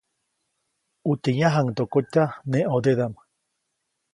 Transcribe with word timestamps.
ʼUtye 1.05 1.31
yãjkyajaŋdokotya 1.39 2.23
neʼ 2.49 2.65
ʼõdedaʼm. 2.71 3.13